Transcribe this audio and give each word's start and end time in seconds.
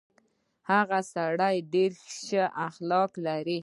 هغه 0.71 0.99
سړی 1.13 1.55
ډېر 1.73 1.91
شه 2.25 2.43
اخلاق 2.67 3.11
لري. 3.27 3.59